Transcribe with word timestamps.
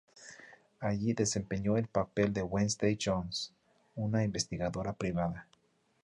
Allí 0.79 1.13
desempeñó 1.13 1.77
el 1.77 1.85
papel 1.87 2.33
de 2.33 2.41
"Wednesday 2.41 2.97
Jones", 2.99 3.53
una 3.93 4.23
investigadora 4.23 4.93
privada. 4.93 5.47